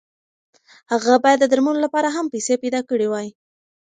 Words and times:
هغه 0.91 1.13
باید 1.23 1.39
د 1.41 1.45
درملو 1.51 1.79
لپاره 1.85 2.09
هم 2.15 2.25
پیسې 2.33 2.53
پیدا 2.63 2.81
کړې 2.89 3.07
وای. 3.09 3.27